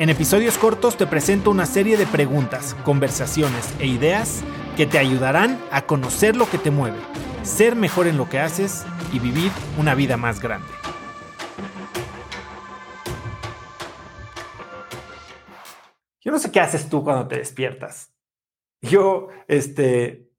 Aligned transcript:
En 0.00 0.08
episodios 0.08 0.56
cortos 0.56 0.96
te 0.96 1.06
presento 1.06 1.50
una 1.50 1.66
serie 1.66 1.98
de 1.98 2.06
preguntas, 2.06 2.74
conversaciones 2.84 3.78
e 3.80 3.86
ideas 3.86 4.42
que 4.74 4.86
te 4.86 4.96
ayudarán 4.96 5.60
a 5.70 5.82
conocer 5.82 6.36
lo 6.36 6.48
que 6.48 6.56
te 6.56 6.70
mueve, 6.70 6.96
ser 7.42 7.76
mejor 7.76 8.06
en 8.06 8.16
lo 8.16 8.26
que 8.26 8.38
haces 8.38 8.86
y 9.12 9.18
vivir 9.18 9.52
una 9.78 9.94
vida 9.94 10.16
más 10.16 10.40
grande. 10.40 10.66
Yo 16.22 16.32
no 16.32 16.38
sé 16.38 16.50
qué 16.50 16.60
haces 16.60 16.88
tú 16.88 17.04
cuando 17.04 17.28
te 17.28 17.36
despiertas. 17.36 18.10
Yo, 18.80 19.28
este, 19.48 20.30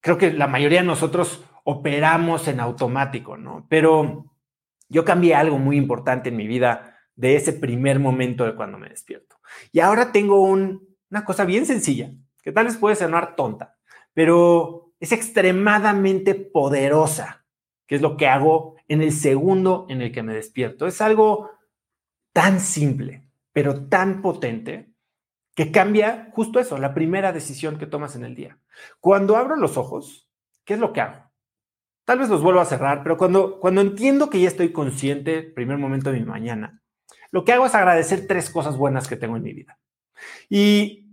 creo 0.00 0.16
que 0.16 0.32
la 0.32 0.46
mayoría 0.46 0.80
de 0.80 0.86
nosotros 0.86 1.44
operamos 1.64 2.48
en 2.48 2.60
automático, 2.60 3.36
¿no? 3.36 3.66
Pero 3.68 4.32
yo 4.88 5.04
cambié 5.04 5.34
algo 5.34 5.58
muy 5.58 5.76
importante 5.76 6.30
en 6.30 6.36
mi 6.36 6.46
vida 6.46 6.91
de 7.14 7.36
ese 7.36 7.52
primer 7.52 7.98
momento 7.98 8.44
de 8.44 8.54
cuando 8.54 8.78
me 8.78 8.88
despierto. 8.88 9.36
Y 9.70 9.80
ahora 9.80 10.12
tengo 10.12 10.42
una 10.42 11.24
cosa 11.24 11.44
bien 11.44 11.66
sencilla, 11.66 12.12
que 12.42 12.52
tal 12.52 12.66
vez 12.66 12.76
puede 12.76 12.96
sonar 12.96 13.36
tonta, 13.36 13.76
pero 14.14 14.92
es 15.00 15.12
extremadamente 15.12 16.34
poderosa, 16.34 17.44
que 17.86 17.96
es 17.96 18.02
lo 18.02 18.16
que 18.16 18.28
hago 18.28 18.76
en 18.88 19.02
el 19.02 19.12
segundo 19.12 19.86
en 19.88 20.02
el 20.02 20.12
que 20.12 20.22
me 20.22 20.34
despierto. 20.34 20.86
Es 20.86 21.00
algo 21.00 21.50
tan 22.32 22.60
simple, 22.60 23.28
pero 23.52 23.88
tan 23.88 24.22
potente, 24.22 24.92
que 25.54 25.70
cambia 25.70 26.30
justo 26.32 26.60
eso, 26.60 26.78
la 26.78 26.94
primera 26.94 27.32
decisión 27.32 27.78
que 27.78 27.86
tomas 27.86 28.16
en 28.16 28.24
el 28.24 28.34
día. 28.34 28.58
Cuando 29.00 29.36
abro 29.36 29.56
los 29.56 29.76
ojos, 29.76 30.30
¿qué 30.64 30.74
es 30.74 30.80
lo 30.80 30.92
que 30.92 31.02
hago? 31.02 31.30
Tal 32.04 32.18
vez 32.18 32.28
los 32.28 32.42
vuelvo 32.42 32.60
a 32.60 32.64
cerrar, 32.64 33.02
pero 33.02 33.16
cuando, 33.16 33.60
cuando 33.60 33.80
entiendo 33.80 34.30
que 34.30 34.40
ya 34.40 34.48
estoy 34.48 34.72
consciente, 34.72 35.42
primer 35.42 35.78
momento 35.78 36.10
de 36.10 36.18
mi 36.18 36.24
mañana, 36.24 36.81
lo 37.32 37.44
que 37.44 37.52
hago 37.52 37.66
es 37.66 37.74
agradecer 37.74 38.26
tres 38.28 38.50
cosas 38.50 38.76
buenas 38.76 39.08
que 39.08 39.16
tengo 39.16 39.36
en 39.36 39.42
mi 39.42 39.52
vida. 39.52 39.78
Y, 40.48 41.06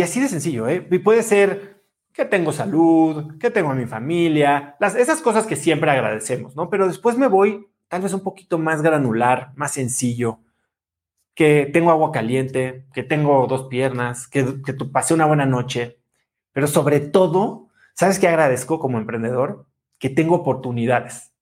así 0.00 0.20
de 0.20 0.28
sencillo, 0.28 0.68
¿eh? 0.68 0.86
Y 0.90 0.98
puede 1.00 1.22
ser 1.22 1.82
que 2.12 2.24
tengo 2.24 2.52
salud, 2.52 3.36
que 3.38 3.50
tengo 3.50 3.70
a 3.70 3.74
mi 3.74 3.86
familia, 3.86 4.76
las, 4.80 4.94
esas 4.94 5.20
cosas 5.20 5.46
que 5.46 5.56
siempre 5.56 5.90
agradecemos, 5.90 6.56
¿no? 6.56 6.70
Pero 6.70 6.86
después 6.86 7.18
me 7.18 7.26
voy 7.26 7.66
tal 7.88 8.02
vez 8.02 8.12
un 8.12 8.22
poquito 8.22 8.58
más 8.58 8.82
granular, 8.82 9.52
más 9.56 9.72
sencillo, 9.72 10.40
que 11.34 11.68
tengo 11.72 11.90
agua 11.90 12.12
caliente, 12.12 12.86
que 12.92 13.02
tengo 13.02 13.46
dos 13.46 13.68
piernas, 13.68 14.28
que, 14.28 14.62
que 14.62 14.74
pasé 14.74 15.14
una 15.14 15.26
buena 15.26 15.46
noche, 15.46 15.98
pero 16.52 16.66
sobre 16.66 17.00
todo, 17.00 17.68
¿sabes 17.94 18.18
qué 18.18 18.28
agradezco 18.28 18.78
como 18.78 18.98
emprendedor? 18.98 19.66
Que 19.98 20.10
tengo 20.10 20.36
oportunidades, 20.36 21.32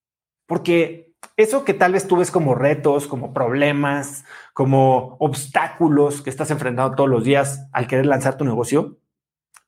porque 0.47 1.05
eso 1.36 1.64
que 1.64 1.74
tal 1.74 1.92
vez 1.92 2.08
tú 2.08 2.16
ves 2.16 2.30
como 2.30 2.55
retos, 2.55 3.06
como 3.06 3.34
problemas, 3.34 4.24
como 4.52 5.16
obstáculos 5.20 6.22
que 6.22 6.30
estás 6.30 6.50
enfrentando 6.50 6.94
todos 6.94 7.10
los 7.10 7.24
días 7.24 7.68
al 7.72 7.86
querer 7.86 8.06
lanzar 8.06 8.36
tu 8.36 8.44
negocio, 8.44 8.98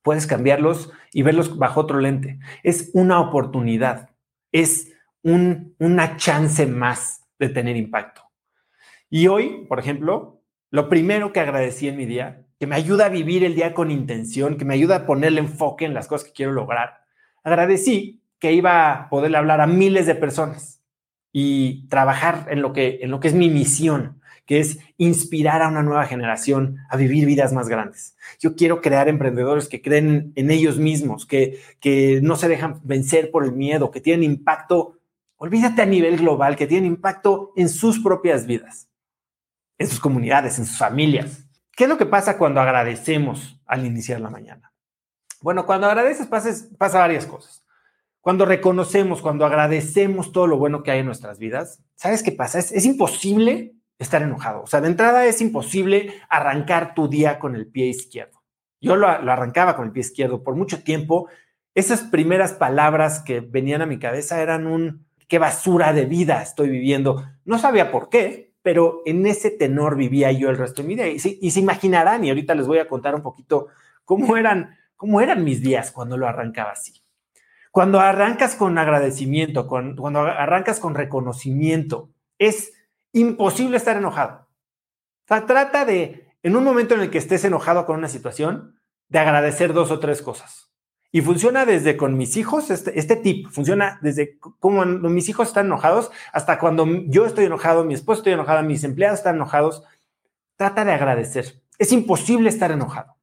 puedes 0.03 0.27
cambiarlos 0.27 0.93
y 1.13 1.23
verlos 1.23 1.59
bajo 1.59 1.81
otro 1.81 2.01
lente. 2.01 2.39
Es 2.63 2.91
una 2.95 3.21
oportunidad, 3.21 4.11
es 4.53 4.93
un, 5.23 5.75
una 5.79 6.17
chance 6.17 6.67
más 6.67 7.27
de 7.39 7.49
tener 7.49 7.77
impacto. 7.77 8.23
Y 9.11 9.29
hoy, 9.29 9.67
por 9.69 9.79
ejemplo, 9.79 10.43
lo 10.71 10.89
primero 10.89 11.33
que 11.33 11.41
agradecí 11.41 11.89
en 11.89 11.97
mi 11.97 12.07
día, 12.07 12.47
que 12.59 12.67
me 12.67 12.77
ayuda 12.77 13.07
a 13.07 13.11
vivir 13.11 13.45
el 13.45 13.55
día 13.55 13.75
con 13.75 13.91
intención, 13.91 14.57
que 14.57 14.65
me 14.65 14.75
ayuda 14.75 14.97
a 14.97 15.07
ponerle 15.07 15.41
enfoque 15.41 15.85
en 15.85 15.95
las 15.95 16.09
cosas 16.09 16.29
que 16.29 16.35
quiero 16.35 16.53
lograr, 16.53 17.05
agradecí 17.45 18.23
que 18.39 18.53
iba 18.53 18.93
a 18.93 19.09
poderle 19.09 19.39
hablar 19.39 19.61
a 19.61 19.67
miles 19.67 20.07
de 20.07 20.15
personas 20.15 20.78
y 21.33 21.87
trabajar 21.89 22.47
en 22.51 22.63
lo 22.63 22.73
que, 22.73 23.01
en 23.03 23.11
lo 23.11 23.21
que 23.21 23.29
es 23.29 23.35
mi 23.35 23.51
misión, 23.51 24.21
que 24.49 24.61
es 24.61 24.79
inspirar 24.97 25.61
a 25.61 25.69
una 25.69 25.83
nueva 25.83 26.07
generación 26.07 26.79
a 26.89 26.97
vivir 26.97 27.27
vidas 27.27 27.53
más 27.53 27.69
grandes. 27.69 28.17
Yo 28.41 28.57
quiero 28.57 28.81
crear 28.81 29.07
emprendedores 29.09 29.69
que 29.69 29.83
creen 29.83 30.33
en 30.37 30.51
ellos 30.51 30.79
mismos, 30.79 31.27
que, 31.27 31.61
que 31.81 32.21
no 32.23 32.35
se 32.37 32.49
dejan 32.49 32.81
vencer 32.83 33.31
por 33.31 33.45
el 33.45 33.53
miedo, 33.53 33.91
que 33.91 34.01
tienen 34.01 34.25
impacto, 34.25 34.99
olvídate 35.37 35.83
a 35.83 35.87
nivel 35.87 36.17
global, 36.17 36.57
que 36.57 36.67
tienen 36.67 36.93
impacto 36.93 37.53
en 37.57 37.69
sus 37.69 38.01
propias 38.01 38.47
vidas, 38.47 38.89
en 39.77 39.87
sus 39.87 40.01
comunidades, 40.01 40.59
en 40.59 40.65
sus 40.65 40.79
familias. 40.79 41.45
¿Qué 41.77 41.85
es 41.85 41.91
lo 41.91 41.99
que 41.99 42.07
pasa 42.07 42.39
cuando 42.39 42.63
agradecemos 42.63 43.61
al 43.67 43.85
iniciar 43.85 44.21
la 44.21 44.31
mañana? 44.31 44.73
Bueno, 45.43 45.67
cuando 45.67 45.87
agradeces 45.89 46.27
pasa, 46.27 46.51
pasa 46.79 46.99
varias 46.99 47.27
cosas. 47.27 47.58
Cuando 48.29 48.45
reconocemos, 48.45 49.23
cuando 49.23 49.47
agradecemos 49.47 50.33
todo 50.33 50.47
lo 50.47 50.59
bueno 50.59 50.83
que 50.83 50.91
hay 50.91 50.99
en 50.99 51.07
nuestras 51.07 51.39
vidas, 51.39 51.83
¿sabes 51.95 52.23
qué 52.23 52.31
pasa? 52.31 52.59
Es, 52.59 52.85
imposible 52.85 53.73
estar 53.99 54.21
enojado. 54.21 54.61
O 54.61 54.67
sea, 54.67 54.83
de 54.83 54.89
entrada 54.89 55.25
es 55.25 55.41
imposible 55.41 56.13
arrancar 56.29 56.93
tu 56.95 57.09
día 57.09 57.39
con 57.39 57.57
el 57.57 57.69
pie 57.69 57.87
izquierdo. 57.87 58.43
Yo 58.83 58.97
lo, 58.97 59.09
arrancaba 59.09 59.77
con 59.77 59.87
el 59.87 59.93
pie 59.93 60.03
izquierdo 60.03 60.43
por 60.43 60.57
mucho 60.57 60.83
tiempo. 60.83 61.31
Esas 61.75 62.03
primeras 62.03 62.53
palabras 62.53 63.21
que 63.21 63.41
venían 63.41 63.81
a 63.81 63.87
mi 63.87 63.99
cabeza 63.99 64.43
eran 64.43 64.67
un, 64.67 65.07
qué 65.27 65.39
basura 65.39 65.95
de 65.95 66.05
vida 66.05 66.43
estoy 66.43 66.69
viviendo. 66.69 67.25
No 67.47 67.59
sabía 67.59 67.91
por 67.91 68.11
qué, 68.11 68.53
pero 68.61 69.01
en 69.07 69.27
ese 69.27 69.51
tenor 69.51 69.97
vivía 69.97 70.33
yo 70.33 70.51
el 70.51 70.59
resto 70.59 70.83
de 70.83 70.89
mi 70.89 70.97
vida. 70.97 71.09
Y, 71.09 71.39
y 71.41 71.51
se 71.51 71.61
imaginarán, 71.61 72.27
y 72.27 72.29
ahorita 72.29 72.55
les 72.55 72.67
voy 72.67 72.77
a 72.77 72.89
contar 72.89 73.15
un 73.15 73.23
poquito 73.23 73.69
cómo 74.05 74.37
eran, 74.37 74.77
cómo 74.97 75.23
eran 75.23 75.45
mis 75.45 75.63
días 75.63 75.91
cuando 75.93 76.19
lo 76.19 76.29
arrancaba 76.29 76.73
así. 76.73 77.08
Cuando 77.71 78.01
arrancas 78.01 78.55
con 78.55 78.79
agradecimiento, 78.79 79.67
cuando 79.67 80.21
arrancas 80.21 80.81
con 80.81 80.95
reconocimiento, 80.95 82.11
es 82.39 82.73
imposible 83.13 83.77
estar 83.77 83.97
enojado. 83.97 84.49
Trata 85.27 85.85
de, 85.85 86.33
en 86.43 86.57
un 86.57 86.65
momento 86.65 86.95
en 86.95 87.03
el 87.03 87.11
que 87.11 87.19
estés 87.19 87.45
enojado 87.45 87.87
con 87.87 87.99
una 87.99 88.09
situación, 88.09 88.81
de 89.09 89.19
agradecer 89.19 89.73
dos 89.73 89.91
o 89.91 90.01
tres 90.01 90.23
cosas. 90.23 90.71
Y 91.11 91.23
funciona 91.23 91.65
desde 91.65 91.97
con 91.97 92.17
mis 92.19 92.37
hijos, 92.37 92.71
este, 92.71 92.99
este 92.99 93.17
tip 93.17 93.49
funciona 93.49 93.99
desde 94.03 94.39
como 94.39 94.85
mis 94.85 95.29
hijos 95.31 95.49
están 95.49 95.67
enojados 95.67 96.11
hasta 96.33 96.59
cuando 96.59 96.87
yo 97.07 97.25
estoy 97.25 97.47
enojado, 97.47 97.85
mi 97.85 97.95
esposo 97.95 98.21
estoy 98.21 98.35
enojado, 98.35 98.63
mis 98.63 98.85
empleados 98.85 99.21
están 99.21 99.37
enojados. 99.37 99.85
Trata 100.57 100.85
de 100.85 100.93
agradecer. 100.93 101.63
Es 101.79 101.93
imposible 101.93 102.51
estar 102.51 102.71
enojado 102.73 103.18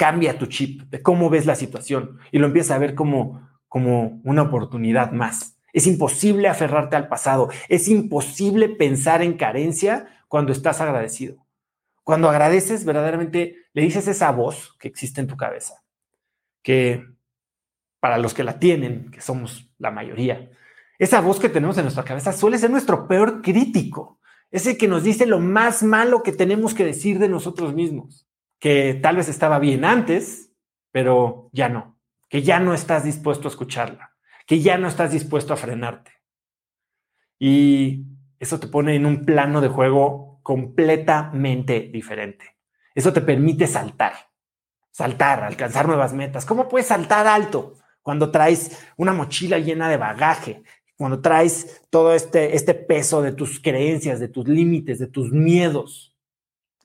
cambia 0.00 0.38
tu 0.38 0.46
chip 0.46 0.84
de 0.84 1.02
cómo 1.02 1.28
ves 1.28 1.44
la 1.44 1.54
situación 1.54 2.20
y 2.32 2.38
lo 2.38 2.46
empiezas 2.46 2.70
a 2.70 2.78
ver 2.78 2.94
como, 2.94 3.50
como 3.68 4.18
una 4.24 4.40
oportunidad 4.40 5.12
más. 5.12 5.58
Es 5.74 5.86
imposible 5.86 6.48
aferrarte 6.48 6.96
al 6.96 7.06
pasado, 7.06 7.50
es 7.68 7.86
imposible 7.86 8.70
pensar 8.70 9.20
en 9.20 9.36
carencia 9.36 10.08
cuando 10.26 10.52
estás 10.52 10.80
agradecido. 10.80 11.44
Cuando 12.02 12.30
agradeces, 12.30 12.86
verdaderamente 12.86 13.56
le 13.74 13.82
dices 13.82 14.08
esa 14.08 14.32
voz 14.32 14.74
que 14.78 14.88
existe 14.88 15.20
en 15.20 15.26
tu 15.26 15.36
cabeza, 15.36 15.82
que 16.62 17.06
para 18.00 18.16
los 18.16 18.32
que 18.32 18.42
la 18.42 18.58
tienen, 18.58 19.10
que 19.10 19.20
somos 19.20 19.70
la 19.76 19.90
mayoría, 19.90 20.50
esa 20.98 21.20
voz 21.20 21.38
que 21.38 21.50
tenemos 21.50 21.76
en 21.76 21.84
nuestra 21.84 22.04
cabeza 22.04 22.32
suele 22.32 22.56
ser 22.56 22.70
nuestro 22.70 23.06
peor 23.06 23.42
crítico, 23.42 24.18
es 24.50 24.66
el 24.66 24.78
que 24.78 24.88
nos 24.88 25.04
dice 25.04 25.26
lo 25.26 25.40
más 25.40 25.82
malo 25.82 26.22
que 26.22 26.32
tenemos 26.32 26.72
que 26.72 26.86
decir 26.86 27.18
de 27.18 27.28
nosotros 27.28 27.74
mismos 27.74 28.29
que 28.60 28.94
tal 28.94 29.16
vez 29.16 29.28
estaba 29.28 29.58
bien 29.58 29.84
antes, 29.84 30.52
pero 30.92 31.50
ya 31.52 31.68
no, 31.68 31.98
que 32.28 32.42
ya 32.42 32.60
no 32.60 32.74
estás 32.74 33.02
dispuesto 33.02 33.48
a 33.48 33.50
escucharla, 33.50 34.14
que 34.46 34.60
ya 34.60 34.78
no 34.78 34.86
estás 34.86 35.10
dispuesto 35.10 35.52
a 35.52 35.56
frenarte. 35.56 36.12
Y 37.38 38.04
eso 38.38 38.60
te 38.60 38.68
pone 38.68 38.94
en 38.94 39.06
un 39.06 39.24
plano 39.24 39.60
de 39.60 39.68
juego 39.68 40.40
completamente 40.42 41.80
diferente. 41.92 42.56
Eso 42.94 43.12
te 43.12 43.22
permite 43.22 43.66
saltar, 43.66 44.12
saltar, 44.90 45.42
alcanzar 45.42 45.86
nuevas 45.86 46.12
metas. 46.12 46.44
¿Cómo 46.44 46.68
puedes 46.68 46.88
saltar 46.88 47.26
alto 47.26 47.74
cuando 48.02 48.30
traes 48.30 48.86
una 48.96 49.12
mochila 49.12 49.58
llena 49.58 49.88
de 49.88 49.96
bagaje? 49.96 50.62
Cuando 50.96 51.22
traes 51.22 51.82
todo 51.88 52.14
este, 52.14 52.56
este 52.56 52.74
peso 52.74 53.22
de 53.22 53.32
tus 53.32 53.58
creencias, 53.60 54.20
de 54.20 54.28
tus 54.28 54.46
límites, 54.46 54.98
de 54.98 55.06
tus 55.06 55.32
miedos. 55.32 56.09